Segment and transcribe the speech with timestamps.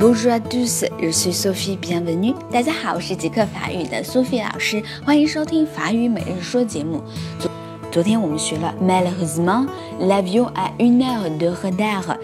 [0.00, 2.34] Bonjour à tous, je suis Sophie, bienvenue。
[2.50, 7.02] 大家好，我是极客法语的 Sophie 老师，欢迎收听法语每日说节目。
[7.38, 7.50] 昨
[7.92, 9.66] 昨天我们学了 Malheureusement,
[10.00, 12.16] l'avion a une heure de retard。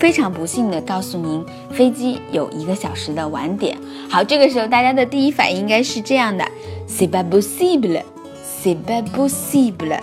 [0.00, 3.76] 非常不幸的告诉您，飞机有一个小时的晚点。
[4.08, 6.46] 好，这个时候大家的第一反应应该是这样的
[6.88, 8.00] ：C'est pas possible,
[8.42, 10.00] c'est pas possible，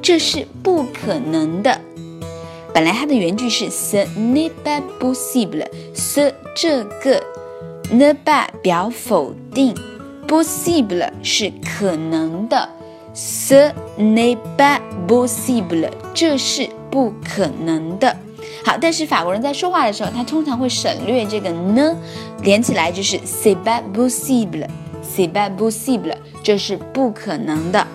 [0.00, 1.80] 这是不可能的。
[2.72, 7.22] 本来它的原句是 ce n'est pas possible，ce 这个
[7.92, 9.74] ne pas 表否定
[10.28, 12.68] ，possible 是可能的
[13.14, 18.16] ，ce n'est pas possible 这是不可能的。
[18.64, 21.96] 好，但是法国人在说话的时候，他通常会省略这个呢，
[22.42, 27.86] 连起来就是 c'est pas possible，c'est pas possible 这是不可能的。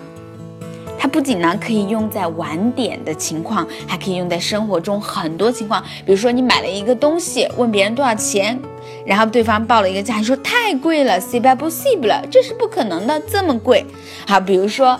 [1.06, 5.82] 不仅呢可以用在晚点的情况，还可以用在生活中很多情况。
[6.04, 8.58] 比如说你买了一个东西，问别人多少钱，
[9.04, 13.86] 然后对方报了一个价，你说太贵了，c'est pas possible，这是不可能的，这么贵。
[14.26, 14.98] 好，比如说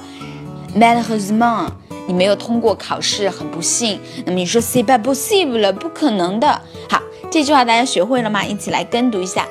[0.76, 1.68] malheureusement，
[2.06, 3.98] 你没有通过考试，很不幸。
[4.24, 6.60] 那么你说 c'est pas possible，不可能的。
[6.88, 8.44] 好，这句话大家学会了吗？
[8.44, 9.46] 一起来跟读一下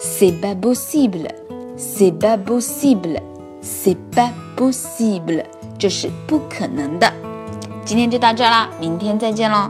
[0.00, 5.44] ：c'est pas possible，c'est pas possible，c'est pas possible。
[5.82, 7.12] 这是不可能的。
[7.84, 9.68] 今天就到这啦，明天再见喽。